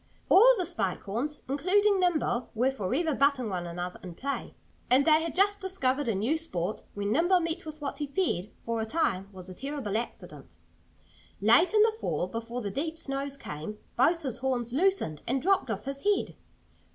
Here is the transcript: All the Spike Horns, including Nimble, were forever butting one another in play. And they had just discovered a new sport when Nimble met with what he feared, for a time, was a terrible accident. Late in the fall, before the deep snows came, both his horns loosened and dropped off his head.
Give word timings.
All 0.29 0.55
the 0.57 0.65
Spike 0.65 1.03
Horns, 1.03 1.41
including 1.47 1.99
Nimble, 1.99 2.49
were 2.55 2.71
forever 2.71 3.13
butting 3.13 3.49
one 3.49 3.67
another 3.67 3.99
in 4.01 4.15
play. 4.15 4.55
And 4.89 5.05
they 5.05 5.21
had 5.21 5.35
just 5.35 5.61
discovered 5.61 6.07
a 6.07 6.15
new 6.15 6.39
sport 6.39 6.81
when 6.95 7.11
Nimble 7.11 7.39
met 7.39 7.67
with 7.67 7.81
what 7.81 7.99
he 7.99 8.07
feared, 8.07 8.49
for 8.65 8.81
a 8.81 8.85
time, 8.87 9.29
was 9.31 9.47
a 9.47 9.53
terrible 9.53 9.95
accident. 9.97 10.55
Late 11.39 11.75
in 11.75 11.83
the 11.83 11.93
fall, 12.01 12.25
before 12.25 12.61
the 12.61 12.71
deep 12.71 12.97
snows 12.97 13.37
came, 13.37 13.77
both 13.95 14.23
his 14.23 14.39
horns 14.39 14.73
loosened 14.73 15.21
and 15.27 15.39
dropped 15.39 15.69
off 15.69 15.85
his 15.85 16.03
head. 16.03 16.35